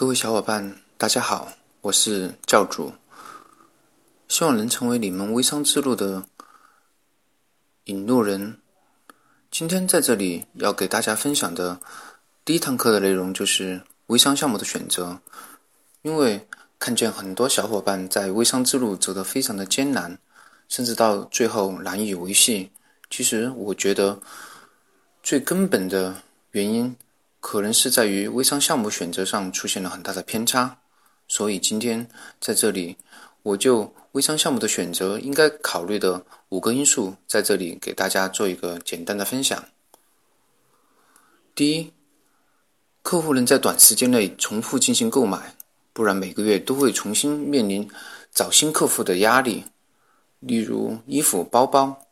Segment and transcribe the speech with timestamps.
[0.00, 1.52] 各位小伙伴，大家好，
[1.82, 2.94] 我是教主，
[4.28, 6.24] 希望能成为你们微商之路的
[7.84, 8.56] 引路人。
[9.50, 11.78] 今天在这里要给大家分享的
[12.46, 15.20] 第一堂课的内容就是微商项目的选择。
[16.00, 16.48] 因为
[16.78, 20.18] 看见很多小伙伴在微商之路走得非常的艰难，
[20.66, 22.70] 甚至到最后难以维系。
[23.10, 24.18] 其实我觉得
[25.22, 26.22] 最根本的
[26.52, 26.96] 原因。
[27.40, 30.78] 可能是在于微商项目选择上出现了很大的偏差，
[31.26, 32.06] 所以今天
[32.38, 32.98] 在这里，
[33.42, 39.64] 我就微商项目的选择应该考虑的五个因素，在这里给大家做一个简单的分享。
[41.54, 41.92] 第一，
[43.02, 45.56] 客户能在短时间内重复进行购买，
[45.92, 47.90] 不然每个月都会重新面临
[48.32, 49.64] 找新客户的压力，
[50.40, 52.02] 例如衣服、包包。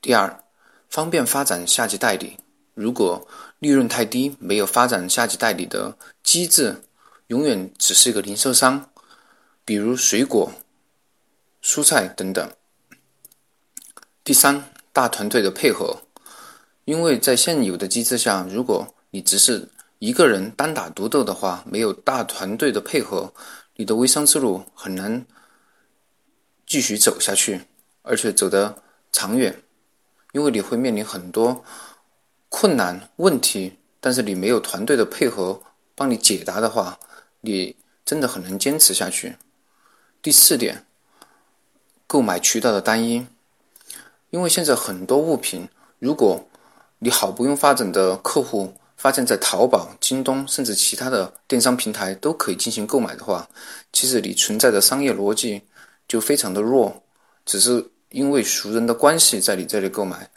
[0.00, 0.44] 第二，
[0.88, 2.38] 方便发展下级代理。
[2.74, 3.26] 如果
[3.58, 6.82] 利润太低，没有发展下级代理的机制，
[7.26, 8.90] 永远只是一个零售商，
[9.64, 10.52] 比如水果、
[11.62, 12.50] 蔬菜等等。
[14.24, 16.02] 第三，大团队的配合，
[16.84, 23.34] 因为在现有的机制下，如果你只是一个人单打独斗的话，没有大团队的配合，
[23.76, 25.26] 你的微商之路很难
[26.66, 27.66] 继续走下去，
[28.02, 29.62] 而且走得长远，
[30.32, 31.62] 因为你会面临很多。
[32.54, 35.58] 困难问题，但是你没有团队的配合
[35.94, 37.00] 帮你解答的话，
[37.40, 39.34] 你真的很难坚持下去。
[40.20, 40.84] 第四点，
[42.06, 43.26] 购买渠道的单一，
[44.28, 45.66] 因为现在很多物品，
[45.98, 46.46] 如果
[46.98, 53.48] 你好不容易发展的客户发现，在淘宝、京东甚至其他的电商平台都可以进行购买的话，
[53.94, 55.62] 其实你存在的商业逻辑
[56.06, 57.02] 就非常的弱，
[57.46, 60.30] 只是因为熟人的关系在你这里购买，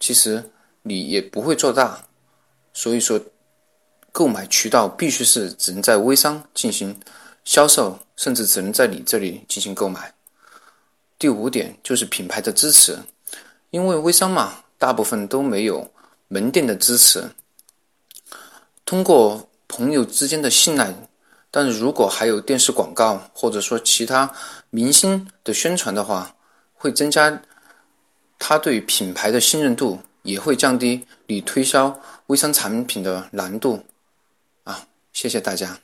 [0.00, 0.50] 其实。
[0.82, 2.06] 你也不会做大，
[2.72, 3.20] 所以说，
[4.12, 6.98] 购买渠道必须是只能在微商进行
[7.44, 10.14] 销售，甚至只能在你这里进行购买。
[11.18, 12.98] 第五点就是品牌的支持，
[13.68, 15.90] 因为微商嘛，大部分都没有
[16.28, 17.30] 门店的支持，
[18.86, 20.94] 通过朋友之间的信赖，
[21.50, 24.32] 但是如果还有电视广告或者说其他
[24.70, 26.34] 明星的宣传的话，
[26.72, 27.42] 会增加
[28.38, 30.00] 他对品牌的信任度。
[30.22, 33.84] 也会降低你推销微商产品的难度，
[34.64, 35.78] 啊，谢谢大家。